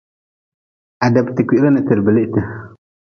[1.05, 2.41] Adebte kwihre n teliblite.